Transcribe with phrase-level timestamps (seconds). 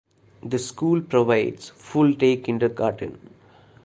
[0.41, 3.19] The school provides full day kindergarten.